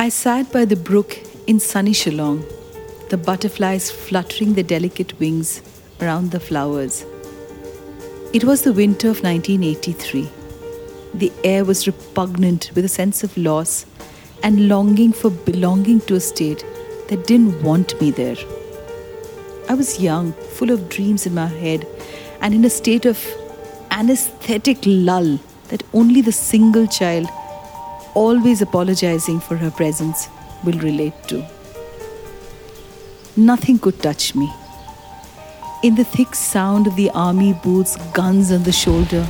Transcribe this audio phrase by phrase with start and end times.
[0.00, 2.44] I sat by the brook in sunny Shillong,
[3.08, 5.60] the butterflies fluttering their delicate wings
[6.00, 7.04] around the flowers.
[8.32, 10.30] It was the winter of 1983.
[11.14, 13.86] The air was repugnant with a sense of loss
[14.44, 16.64] and longing for belonging to a state
[17.08, 18.36] that didn't want me there.
[19.68, 21.88] I was young, full of dreams in my head,
[22.40, 23.18] and in a state of
[23.90, 25.40] anesthetic lull
[25.70, 27.28] that only the single child,
[28.18, 30.28] always apologizing for her presence,
[30.64, 31.44] will relate to.
[33.36, 34.52] Nothing could touch me.
[35.84, 39.24] In the thick sound of the army boots, guns on the shoulder,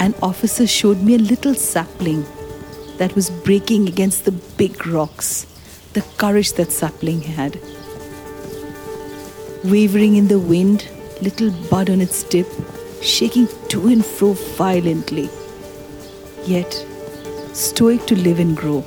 [0.00, 2.24] an officer showed me a little sapling
[2.96, 5.46] that was breaking against the big rocks,
[5.92, 7.60] the courage that sapling had.
[9.62, 10.88] Wavering in the wind,
[11.22, 12.48] little bud on its tip,
[13.00, 15.30] shaking to and fro violently,
[16.44, 16.84] yet
[17.56, 18.84] stoic to live and grow.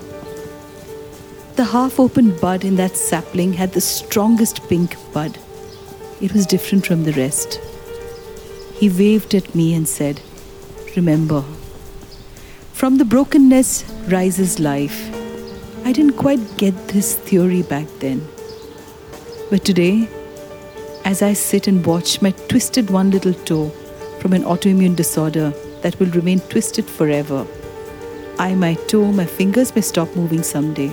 [1.55, 5.37] The half open bud in that sapling had the strongest pink bud.
[6.21, 7.59] It was different from the rest.
[8.75, 10.21] He waved at me and said,
[10.95, 11.43] Remember,
[12.73, 15.09] from the brokenness rises life.
[15.85, 18.27] I didn't quite get this theory back then.
[19.49, 20.07] But today,
[21.05, 23.69] as I sit and watch my twisted one little toe
[24.19, 27.45] from an autoimmune disorder that will remain twisted forever,
[28.41, 30.91] I might toe, my fingers may stop moving someday,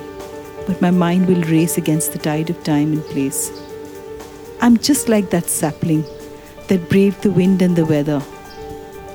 [0.67, 3.51] but my mind will race against the tide of time and place.
[4.61, 6.05] I'm just like that sapling
[6.67, 8.23] that braved the wind and the weather.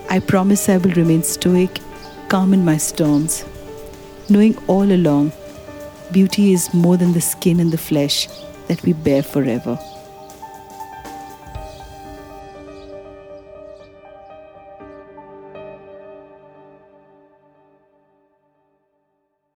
[0.10, 1.80] I promise I will remain stoic,
[2.28, 3.46] calm in my storms,
[4.30, 5.32] knowing all along
[6.12, 8.28] beauty is more than the skin and the flesh
[8.68, 9.78] that we bear forever.